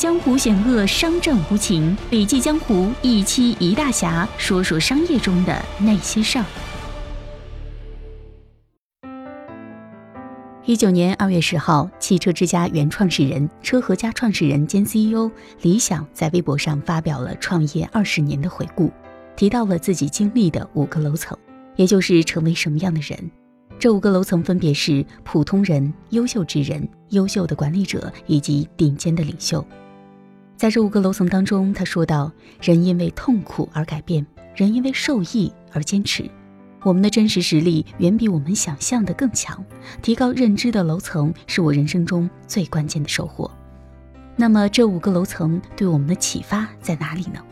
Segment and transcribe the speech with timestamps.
[0.00, 1.94] 江湖险恶，商战无情。
[2.08, 6.44] 笔记江湖一期一大侠，说说商业中的那些事儿。
[10.64, 18.90] 一九年二月十号，汽车之家原创始人、车和家创始人兼 CEO 李想在微博上发表了创业二十年的回顾，
[19.36, 21.36] 提到了自己经历的五个楼层，
[21.76, 23.30] 也就是成为什么样的人。
[23.78, 29.62] 这五个楼层分别是普通人、优秀之人、优秀的管理者以及顶尖的领袖。
[30.60, 32.30] 在这五个楼层当中，他说到：
[32.60, 36.30] 人因为痛苦而改变，人因为受益而坚持。
[36.82, 39.64] 我们的真实实力远比我们想象的更强。
[40.02, 43.50] 提高认知的楼层是我人生中最关键的收获。
[44.36, 47.42] 那么，这五个楼层对我们的启发在哪里呢？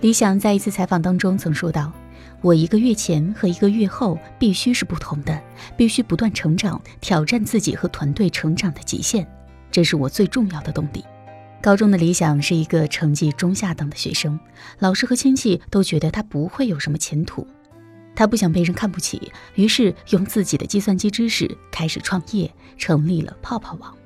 [0.00, 1.92] 李想在一次采访当中曾说道。
[2.40, 5.40] 我一个月前和一个月后必须是不同的，
[5.76, 9.24] 必须不断成长，挑战自己和团队成长的极限，
[9.70, 11.04] 这是我最重要的动力。
[11.64, 14.38] 高中的理想是一个成绩中下等的学生，
[14.80, 17.46] 老师和亲戚都觉得他不会有什么前途。
[18.14, 23.96] 他不想被人看不起，于是用自己的计算机知识开始创业，成立了泡泡网。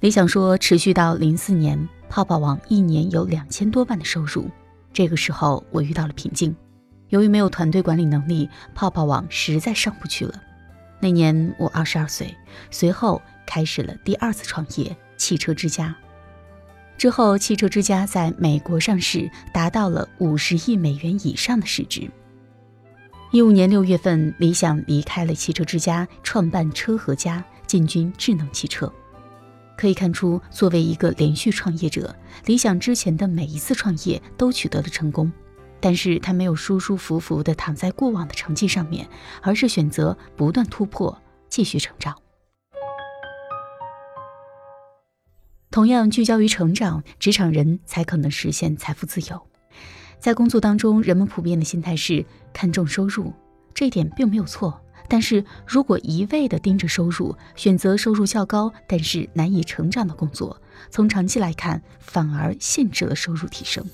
[0.00, 4.50] 理想说，持续到零四年，泡泡网一年有两千多万的收入。
[4.92, 6.54] 这个时候，我遇到了瓶颈。
[7.08, 10.34] 由于没有团队管理能力，泡泡网实在上不去了。
[11.00, 12.36] 那年我二十二岁，
[12.70, 15.96] 随后开始了第二次创业——汽车之家。
[16.96, 22.10] 之后，汽车之家在美国上市，达到了五十亿美元以上的市值。
[23.32, 28.90] 一五年六月份，理想离开了汽车之家，创办车和家，进军智能汽车。
[29.76, 32.14] 可以看出，作为一个连续创业者，
[32.46, 35.30] 理想之前的每一次创业都取得了成功。
[35.80, 39.06] 但是他没有舒舒服服地躺在过往的成绩上面，
[39.42, 42.16] 而是选择不断突破，继续成长。
[45.74, 49.42] 同样聚焦于成长，职场人才可能实现财富自由。
[50.20, 53.32] 在工作当中，人们普遍的心态是看重收入，
[53.74, 54.80] 这一点并没有错。
[55.08, 63.84] 但是如果一味地盯着收入，选择收入较高但是难以成长的工作，从长期来看，反而限制了收入提升。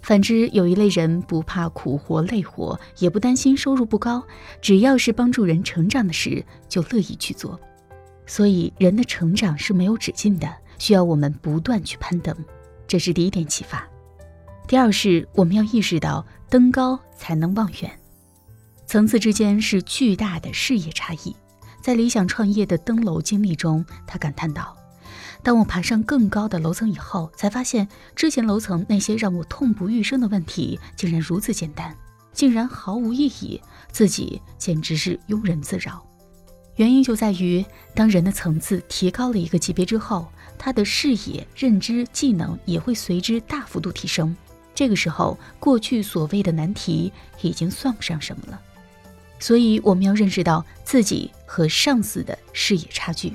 [0.00, 4.24] 反之，有一类人不怕苦活累活，也不担心收入不高，
[4.62, 7.60] 只要是帮助人成长的事，就乐意去做。
[8.24, 12.36] 所以，人的成长是没有止境的，需要我们不断去攀登。
[12.86, 13.86] 这是第一点启发。
[14.68, 17.90] 第二是，我们要意识到登高才能望远，
[18.86, 21.34] 层次之间是巨大的视野差异。
[21.80, 24.76] 在理想创业的登楼经历中，他感叹道。
[25.42, 31.96] 当我爬上更高的楼层以后，才发现之前楼层那些让我痛不欲生的问题，竟然如此简单，
[32.32, 33.62] 竟然毫无意义，
[33.92, 36.04] 自己简直是庸人自扰。
[36.76, 37.64] 原因就在于，
[37.94, 40.28] 当人的层次提高了一个级别之后，
[40.58, 44.36] 他的视野、认知、技能也会随之大幅度提升。
[44.74, 47.10] 这个时候，过去所谓的难题
[47.40, 48.60] 已经算不上什么了。
[49.38, 53.32] 所以，我们要认识到自己和上司的视野差距。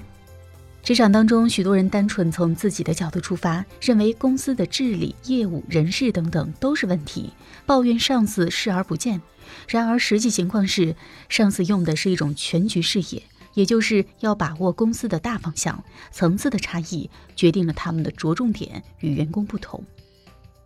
[0.84, 7.32] 职场当中，许多人单纯从自己的角度出发，认为公司的治理、业务、人事等等都是问题，
[7.66, 9.22] 抱怨上司视而不见。
[9.68, 10.96] 然而，实际情况是，
[11.30, 13.22] 上司用的是一种全局视野，
[13.54, 15.84] 也就是要把握公司的大方向。
[16.12, 19.84] 层次的差异决定了他们的着重点与员工不同。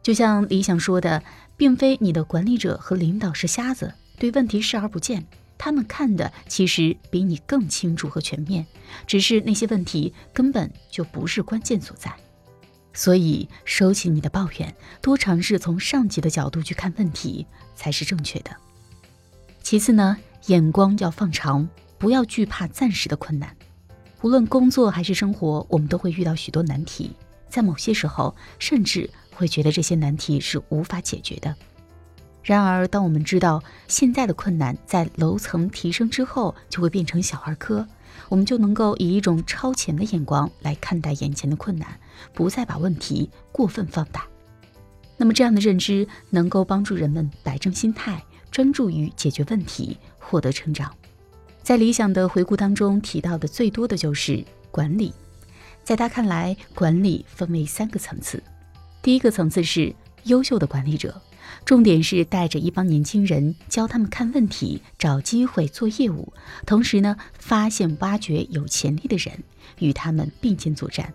[0.03, 1.23] 就像李想说的，
[1.57, 5.25] 并非你的管理者和领导是瞎子，对问题视而不见。
[5.57, 8.65] 他们看的其实比你更清楚和全面，
[9.07, 12.13] 只是那些问题根本就不是关键所在。
[12.93, 18.51] 所以，收起你的抱怨，多尝试从上级的角度去看问题才是正确的。
[19.63, 20.17] 其次呢，
[20.47, 21.67] 眼光要放长，
[21.97, 23.55] 不要惧怕暂时的困难。
[24.21, 27.11] 无论工作还是生活，我们都会遇到许多难题，
[27.47, 31.55] 在某些时候，甚至会觉得这些难题是无法解决的。
[32.43, 37.87] 然而，当我们知道现在的困难在楼层提升之后就会变成小儿科，
[38.29, 41.99] 我们就能够以一种超前的眼光来看待眼前的困难，
[42.33, 44.25] 不再把问题过分放大。
[45.17, 50.93] 那么，这样的认知能够帮助人们摆正心态，专注于解决问题，获得成长。
[51.65, 55.11] 在理想的回顾当中提到的最多的就是管理。
[55.83, 58.43] 在他看来，管理分为三个层次，
[59.01, 59.91] 第一个层次是
[60.25, 61.19] 优秀的管理者。
[61.65, 66.31] 重点是带着一帮年轻人，教他们看问题、找机会做业务，
[66.67, 69.33] 同时呢，发现挖掘有潜力的人，
[69.79, 71.11] 与他们并肩作战。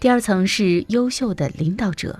[0.00, 2.18] 第二层是优秀的领导者，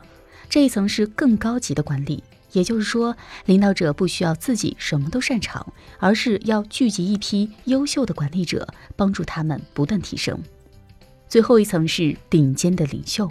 [0.48, 2.22] 这一层是更高级的管理，
[2.54, 3.14] 也就是说，
[3.44, 8.66] 领导者不需要自己什么都擅长，而是要聚集一批优秀的管理者，
[8.96, 10.40] 帮助他们不断提升。
[11.28, 13.30] 最后一层是顶尖的领袖。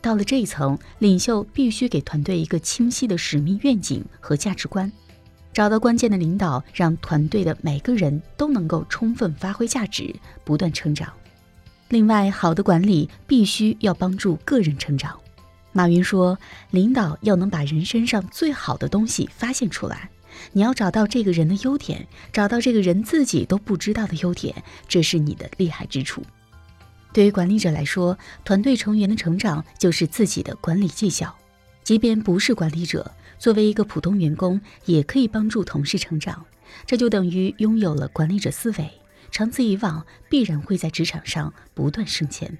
[0.00, 4.90] 到了这一层，领袖必须给团队一个清晰的使命愿景和价值观，
[5.52, 11.12] 找到关键的领导，让团队的每个人都能够充分发挥价值，不断成长。
[11.88, 15.18] 另外，好的管理必须要帮助个人成长。
[15.72, 16.38] 马云说
[16.70, 20.10] ：“领导要能把人身上最好的东西发现出来，
[20.52, 26.22] 你要找到这个人的优点，找到这个人自己都不知道的优点，这是你的厉害之处。”
[27.12, 31.34] 对于管理者来说，团队成员的成长就是自己的管理绩效。
[31.82, 36.44] 即便不是管理者，作为一个普通员工，也可以帮助同事成长。
[36.86, 38.90] 这就等于拥有了管理者思维，
[39.30, 42.56] 长此以往，必然会在职场上不断升迁。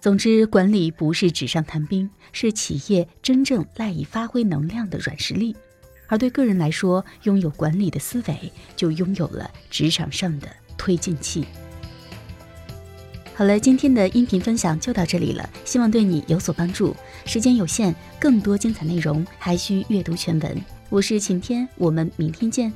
[0.00, 5.56] 总之，管理不是纸上谈兵，是企业真正赖以发挥能量的软实力。
[6.06, 10.48] 而对个人来说，拥有管理的思维，就拥有了职场上的
[10.78, 11.44] 推进器。
[13.34, 16.94] 好了，今天的音频分享就到这里了，希望对你有所帮助。
[17.24, 20.56] 时间有限，更多精彩内容还需阅读全文。
[20.88, 22.72] 我是晴天，我们明天见。